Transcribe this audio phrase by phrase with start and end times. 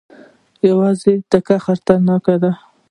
[0.69, 2.51] یوازې تګ خطرناک دی.